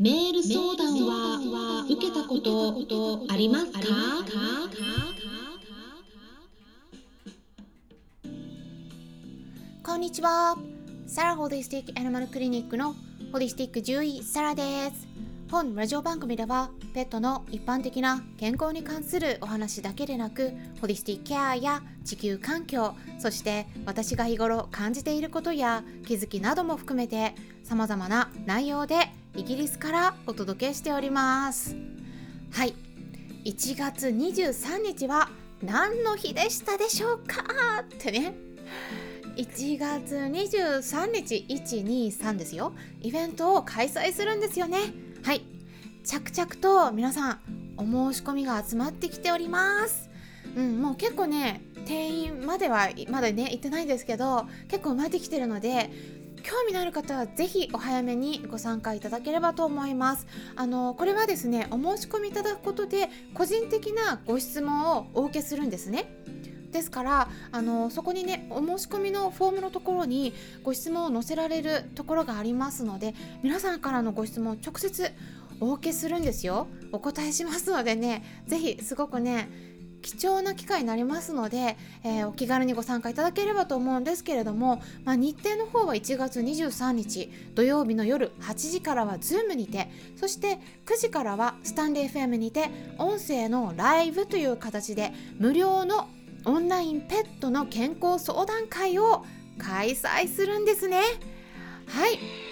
[0.00, 3.80] メール相談は受けたことありますか？
[9.82, 10.56] こんにちは。
[11.08, 12.94] サラホリスティックアニマルクリニックの
[13.32, 14.62] ホリスティック獣医サラで
[14.94, 15.08] す。
[15.50, 27.34] 本ラジオ番組ではペットの一般的な健康に関するお話だけでなくホリスティックケアや地球環境そして私が日頃感じていることや気づきなども含めて
[27.64, 31.76] 様々な内容でイギリスからお届けしております。
[32.50, 32.74] はい。
[33.44, 35.30] 1月23日は
[35.62, 37.44] 何の日でしたでしょうか？
[37.82, 38.34] ってね。
[39.36, 42.72] 1月23日123ですよ。
[43.00, 44.78] イベントを開催するんですよね。
[45.22, 45.42] はい。
[46.04, 47.40] 着々と皆さん
[47.76, 50.10] お申し込みが集まってきております。
[50.56, 55.90] うんもう結構ね定員まではまだね行ってないんですけど結構埋まってきてるので
[56.48, 60.26] 興味のある方はぜひお早めにご参加いただければと思います。
[60.56, 66.10] あのこれはですねお申し込みいただくことで個人的なご質問をお受けするんですね。
[66.72, 70.32] ですからあのそこにねお申し込みのフォームのところに
[70.62, 75.12] ご質問を載せられるところがありますので皆さんからのご質問を直接
[75.60, 76.66] お受けするんですよ。
[76.92, 79.50] お答えしますのでね是非すごくね
[80.02, 96.08] 貴重な機会になりますので、えー、お気軽にご参加いただければと思うんですけれども、まあ、日程の方は1月23日土曜日の夜8時からは Zoom にてそして9時からはスタンレー FM にて音声のライブという形で無料の
[96.44, 99.24] オンラインペットの健康相談会を
[99.58, 101.02] 開催するんですね。
[101.86, 102.47] はい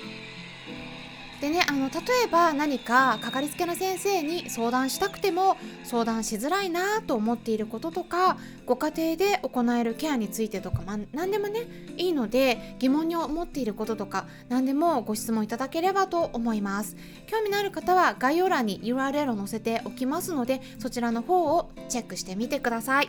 [1.41, 16.97] でねあの例えば何かかかりつけの先生に相談したくても相談しづらいなと思っていることとかご家庭で行えるケアについてとか、まあ、何でもねいいので疑問に思っていることとか何でもご質問いただければと思います。
[17.27, 23.09] 興味のある方は概要欄に URL を載せておきますのでそちらの方をチェックしてみてください。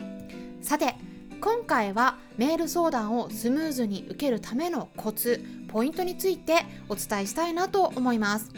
[0.61, 0.95] さて
[1.39, 5.43] 今回はメール相談をスムーズに受けるためのコツ。
[5.67, 8.52] ポイントについてお伝えしたいなと思います。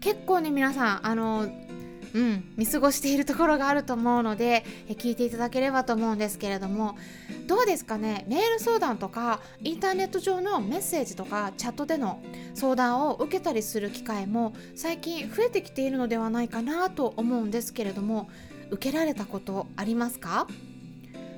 [0.00, 1.48] 結構ね皆さんあの
[2.14, 6.96] うん見過ごしているところがあると思うので聞いていただければと思うんですけれども
[7.46, 8.24] どうですかね？
[8.28, 12.22] メール相談とかインターネット上のメッセージとかチャットでの
[12.54, 18.30] 相談を受けたりする機会も最近増えてきているのではないかなと思うんですけれども
[18.70, 20.46] 受けられたことありますか？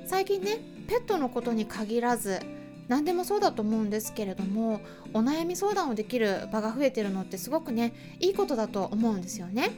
[0.05, 0.57] 最近ね
[0.87, 2.39] ペットのことに限らず
[2.87, 4.81] 何でもそうだと思うんですけれども
[5.13, 9.71] お悩み相談をできる場が増えてるのってすごくねいいことだと思うんですよね。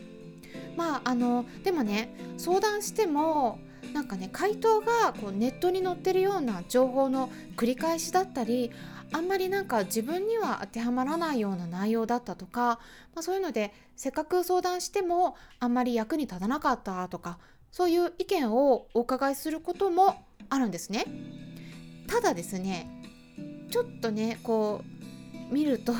[0.75, 3.59] まああのでもね相談しても
[3.93, 8.71] なんかね回答がこうネットに載ってるような情報の繰り返しだったり
[9.11, 12.79] あんまりなんか自分には当てはまらないような内容だったとか、
[13.13, 17.37] まあ、そういうのでせっかく相談してもあんまり役に立たなかったとか
[17.71, 21.05] そういう意見をお伺いすることもあるんですね。
[22.07, 22.89] ただですね
[23.69, 24.81] ちょっとねこ
[25.49, 25.93] う見ると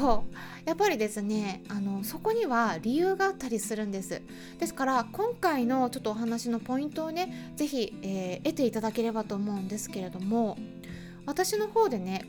[0.66, 4.22] やっぱりですねあのそこには理由があったりするんです。
[4.60, 10.58] ですから今回のちょっとお話のポイントをね是非、えー、得ていただければと思うんですけれども
[11.26, 12.26] 私の方でね、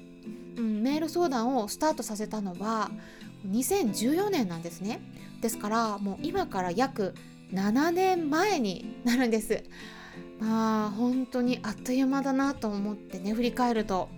[0.57, 2.91] うん、メール相談をスタートさせたのは
[3.49, 5.01] 2014年なんですね。
[5.41, 7.15] ですからもう今から約
[7.53, 9.63] 7年前になるんです。
[10.41, 14.09] まあ本当にあっという間だなと思ってね振り返ると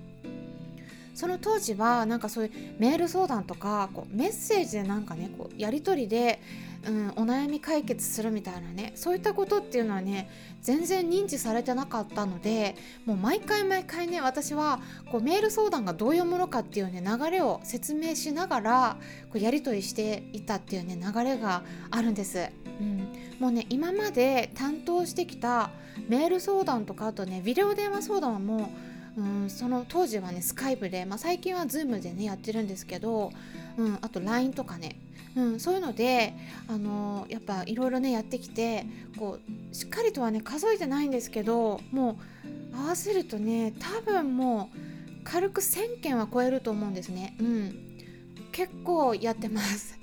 [1.17, 6.43] その当時はなんかそういうメール相談とかこうメッセージでなんかねこうやり取りで、
[6.87, 10.29] うん、お悩み解決するみたいなねそういったことっていうのはね
[10.61, 14.79] 全然認知されてなかったのでもう毎回毎回ね私は
[15.11, 18.97] こうメール相談がどういうものかっていうね流れを説明しながら
[19.31, 22.51] こうやり取りしていたっていうね流れがあるんです。
[22.79, 25.71] うん、もうね今まで担当してきた
[26.09, 28.71] メール相談とかあとねビデオ電話相談はも
[29.17, 33.33] う、うん、その当時はねスカイプで、まあ、最近は Zoom でねやってるんですけど、
[33.77, 34.97] うん、あと LINE とかね、
[35.37, 36.35] うん、そういうので、
[36.69, 38.87] あのー、やっぱいろいろねやってきて
[39.19, 39.39] こ
[39.73, 42.19] うしっかりとはね数えてないんですけども
[42.75, 44.79] う合わせるとね多分もう
[45.25, 47.37] 軽く1000件は超えると思うんですね。
[47.41, 47.77] うん、
[48.53, 49.99] 結構やってます。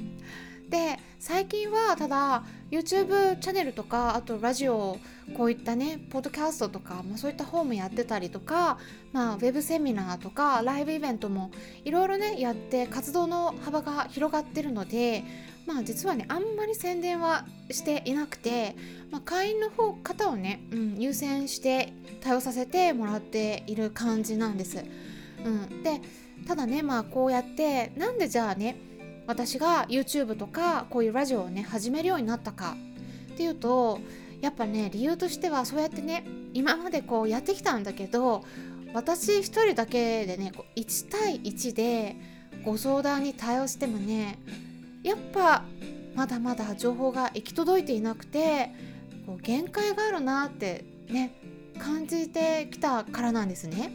[1.25, 4.97] 最近はただ YouTube チャンネルとかあとラジオ
[5.37, 8.77] こういったねポッドキャストとか、まあ、そういった方もやってたりとか、
[9.13, 11.51] まあ、ウェブセミナーとかライブイベントも
[11.85, 15.23] いろいろねやって活動の幅が広がってるので
[15.65, 18.75] まあ実はねあんまり宣伝はしていなくて、
[19.09, 24.83] まあ、会員の方方をね、うん、優先して対応させてもらっている感じなんです。
[25.45, 26.01] うん、で
[26.45, 28.75] ただねまあこうやってなんでじゃあね
[29.25, 32.75] 私が YouTube とかこういうラジオをね始めるようになったか
[33.33, 33.99] っていうと
[34.41, 38.43] やっぱね理由としてはそうやってね今までこうやってきたんだけど
[38.93, 42.15] 私一人だけでねこう1対1で
[42.63, 44.39] ご相談に対応してもね
[45.03, 45.63] やっぱ
[46.15, 48.69] まだまだ情報が行き届いていなくて
[49.25, 51.33] こう限界があるなってね
[51.79, 53.91] 感じてきたからなんですね。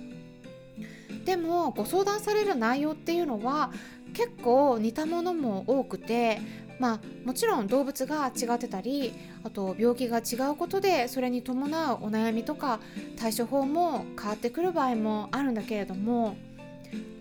[1.24, 3.70] でもご相談される内容っていうのは
[4.14, 6.40] 結構似たものも多くて
[6.78, 9.12] まあもちろん動物が違ってたり
[9.44, 12.80] あと病気が違うことでそれに伴うお悩みとか
[13.16, 16.36] 対処法も変わってくる場合もあるんだけれども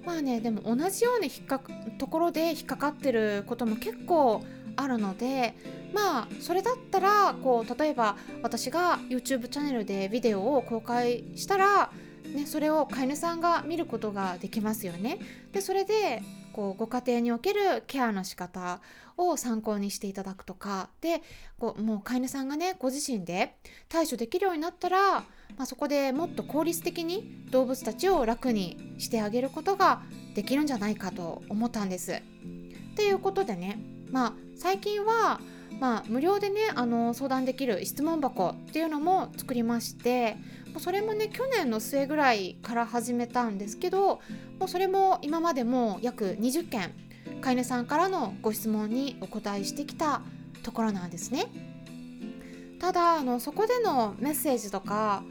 [0.05, 1.59] まあねでも同じように引っか
[1.97, 4.43] ところで引っかかってることも結構
[4.77, 5.55] あるので
[5.93, 11.91] まあそれだったらこう例えば私が YouTube チャンネルでビデオを公開したら、
[12.33, 15.19] ね、それを飼い主さんが見ることができますよね。
[15.51, 16.21] でそれで
[16.57, 18.81] こうご家庭におけるケアの仕方
[19.15, 21.21] を参考にしていただくとかで
[21.59, 23.57] こうもう飼い主さんがねご自身で
[23.89, 25.25] 対処できるようになったら、ま
[25.59, 30.01] あ、そこでもっと効率的に動物たちを楽にしてあげることが
[30.33, 32.23] できるんじゃないかと思ったんです。
[32.95, 35.39] ということでねまあ最近は
[35.79, 40.35] まあ、無料でねあの相談できる質問箱っていうのも作りまして
[40.79, 44.21] それもね去年の末ぐらいから始めたんですけど
[44.59, 46.93] もうそれも今までも約20件
[47.41, 50.21] 飼い主さんからのご質問にお答えしてきた
[50.63, 51.45] ところなんですね。
[52.79, 55.23] ただあのそこでのメッセージとか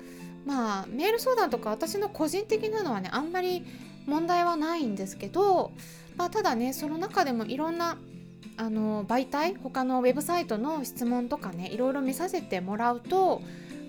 [0.44, 3.64] まあメール相談とか私の個人的なのはねあんまり
[4.06, 5.72] 問題はないんですけど、
[6.16, 7.98] まあ、ただねその中でもいろんな
[8.56, 13.42] あの媒体他のウェブサイトの質問とかねいろいろ見させてもらうと、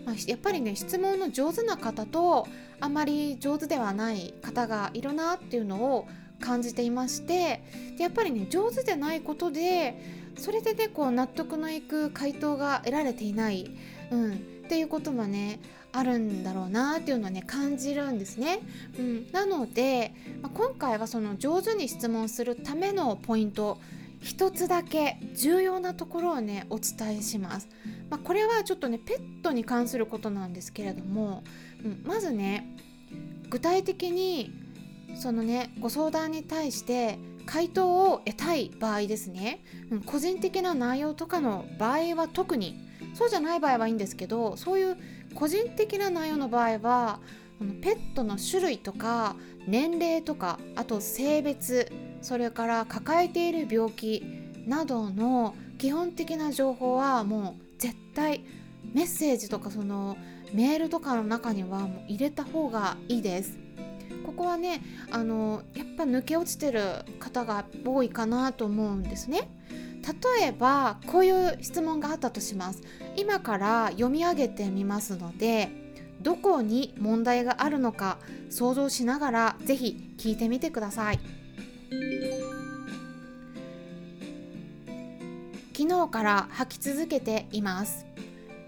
[0.07, 2.47] まあ、やっぱりね質問の上手な方と
[2.79, 6.07] あまり上手ではない方がいるなっていうのを
[6.39, 7.61] 感じていまして
[7.97, 10.01] でやっぱりね上手でないことで
[10.37, 13.69] それでねこう納得のいく回答が得られていない、
[14.09, 14.35] うん、っ
[14.69, 15.59] ていうこともね
[15.91, 18.59] あるんだろうなっていうのをね感じるんですね。
[18.99, 23.79] うん、なので、まあ、今回はその上手に質問するためのポイント
[24.21, 27.67] 一つだけ重要なところをねお伝えします。
[28.09, 31.43] まあ、これはちょっとねペットに関することなんですけれども、
[31.83, 32.75] うん、まずね
[33.49, 34.51] 具体的に
[35.15, 42.79] そのねご相談に対して回答を得たい場合ですね、うん、個人的な内容とかの場合は特に
[43.13, 44.97] そうじゃない場合はいいんですけどそういう
[45.33, 47.19] 個人的な内容の場合は
[47.81, 54.23] ペットの種類とか年齢とかあと性別それから抱えている病気
[54.67, 57.66] などの基本的な情報はもう
[58.17, 58.43] 対
[58.93, 60.17] メッセージとかその
[60.51, 63.59] メールとかの中にはもう入れた方がいいです。
[64.25, 64.81] ここはね
[65.11, 66.81] あのやっぱ抜け落ちてる
[67.19, 69.49] 方が多いかなと思うんですね。
[70.39, 72.81] 例えばこういう質問があったとします。
[73.15, 75.69] 今から読み上げてみますので
[76.21, 78.17] どこに問題があるのか
[78.49, 81.19] 想像しながら是非聞いてみてください。
[85.77, 88.07] 昨日から吐き続けています。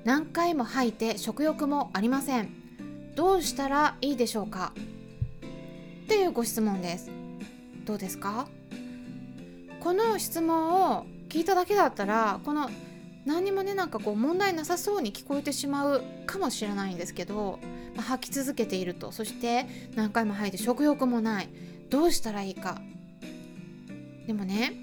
[0.03, 2.49] 何回も吐いて食欲もありません。
[3.15, 4.73] どうしたらいいでしょうか？
[6.05, 7.09] っていうご質問です。
[7.83, 8.47] どうですか？
[9.79, 12.69] この質問を聞いただけだったらこの
[13.25, 17.57] 何にもねなんかこう問題なさそうに聞こえてしまうかもしれないんですけど、
[17.95, 19.11] まあ、吐き続けていると。
[19.11, 21.49] そして何回も吐いて食欲もない。
[21.89, 22.79] どうしたらいいか。
[24.27, 24.73] でもね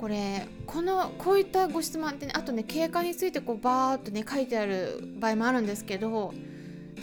[0.00, 6.32] これこのこういったご質問ってねあとね経過についてこうバーっとね書いてある場合もあるんですけど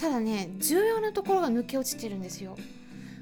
[0.02, 2.58] ただね重要なところが抜け落ちてるんですよ。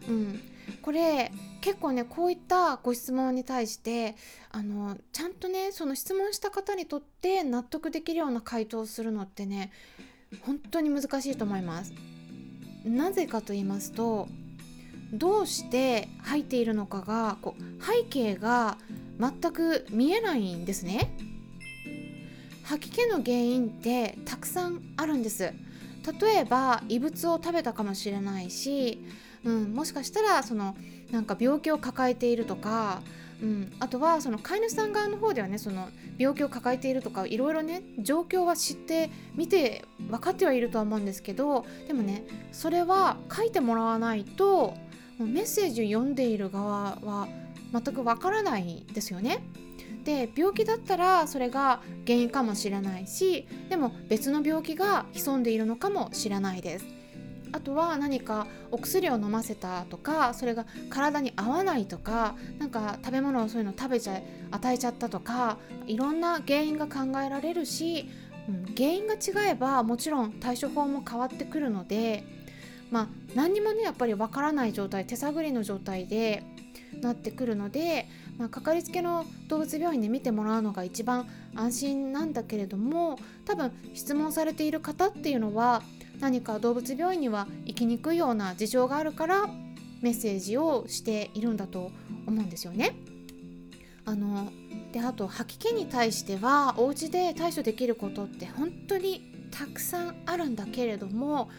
[0.08, 0.40] うん、
[0.82, 1.30] これ
[1.60, 4.16] 結構ねこういったご質問に対して
[4.50, 9.74] あのちゃんとねその質問した方にとって納得できるような回答をするのってね
[10.44, 11.94] 本当に難しいと思います。
[12.86, 14.30] なぜかと言いますと
[15.12, 18.78] どうして吐いているのかがこう背景が
[19.20, 21.12] 全く見えないんですね。
[22.64, 25.54] 吐き気の原因ってたくさんあるんです。
[26.22, 29.04] 例えば異物を食べたかもしれないし、
[29.44, 30.76] うん、もしかしたらその
[31.12, 33.02] なんか病気を抱えているとか、
[33.42, 44.74] うん、あとはその飼い主さん側の方ではねその病気を抱えているとかいろいろね状況は知って見て分かってはいるとは思うんですけどでもねそれは書いてもらわないと
[45.20, 47.28] メッセージを読んでいる側は
[47.84, 49.44] 全くわからないですよね。
[50.04, 56.86] で病気だったらそれが原因かもしれないしでも別の病気が潜んでいるのかもしれないです。
[57.52, 64.20] あとは何かお薬を飲ませたとかそれが体に合わないとかなんか食べ物をそういうの食べちゃ
[64.52, 68.10] 与えちゃったとかいろんな原因が考えられるし、
[68.50, 72.26] うん、原因が違えばもちろん対処法も変わってくるので
[72.92, 76.44] まあ何にもねやっぱりわからない状態手探りの状態で
[77.02, 85.84] なってくるので、まあ、かかりつけの動物病院で見てもらうのが一番安心なんだけれども多分質問されている方っていうのは
[86.20, 89.48] 何か動物病院には行きにくいような事情があるから
[90.02, 91.92] メッセージをしているんだと
[92.26, 92.96] 思うんですよね。
[94.06, 94.52] あの
[94.92, 101.50] であと吐き気に対してはお家で対処できることって本当にたくさんあるんだけれども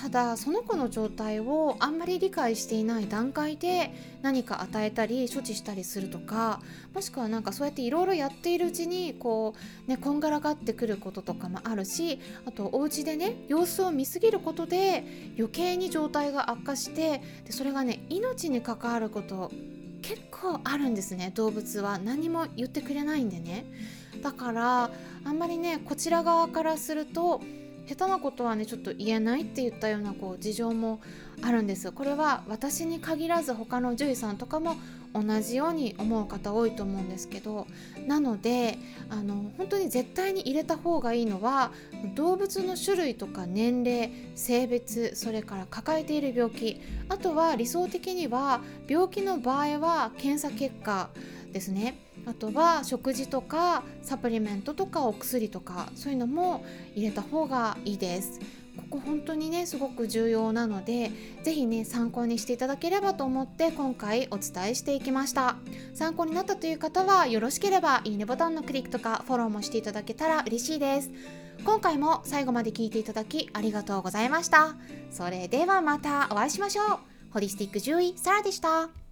[0.00, 6.60] ただその子の状態をあんまり理解していない段階で何か与えたり処置したりするとか
[6.94, 9.54] もしくはなんかそうやっていろいろやっているうちにこ
[9.86, 15.04] うねこんがらがってくることとかもあるしあとお家でね様子を見すぎることで
[15.36, 19.50] 余計に状態が悪化してでそれがね命に関わること
[20.00, 21.32] 結構あるんですね。
[21.34, 23.66] 動物は何も言ってくれないんでね。
[24.22, 24.90] だから
[25.24, 27.42] あんまりねこちら側からすると
[27.88, 31.00] 下手なことはねちょっと言えないって言ったようなこう事情も
[31.40, 34.76] あるんですこれは私に限らず他の獣医さんとかも
[35.14, 37.66] 同じように思う方多いと思うんですけど
[38.06, 38.78] なので
[39.08, 41.72] あの本当に絶対に入れた方がいいのは
[42.14, 51.08] 動物の種類とか年齢性別それから抱えている病気あとは理想的には病気の場合は検査結果
[51.52, 52.07] ですね。
[52.28, 56.62] あとは食事とかサプリメントとかお薬とかそういうのも
[56.94, 58.38] 入れた方がいいです。
[58.76, 61.10] ここ本当にねすごく重要なので
[61.42, 65.56] 是非ね参考にしていただければと思って今回お伝えしていきました。
[65.94, 71.10] 参考になったという方はよろしければいいねボタンのクリックとかフォローもしていただけたら嬉しいです。
[71.64, 74.76] 今回も最後まで聞いていただきありがとうございました。
[75.10, 76.98] それではまたお会いしましょう。
[77.30, 79.07] ホリスティック獣医サラでした。